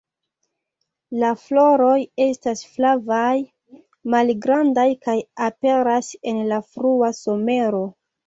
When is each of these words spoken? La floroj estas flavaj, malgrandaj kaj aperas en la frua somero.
La 1.23 1.27
floroj 1.41 1.97
estas 2.25 2.63
flavaj, 2.77 3.35
malgrandaj 4.15 4.87
kaj 5.09 5.17
aperas 5.49 6.09
en 6.33 6.43
la 6.53 6.61
frua 6.73 7.13
somero. 7.21 7.85